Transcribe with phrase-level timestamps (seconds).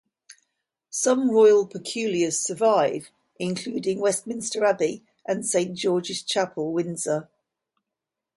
[0.89, 7.29] Some royal peculiars survive, including Westminster Abbey and Saint George's Chapel, Windsor.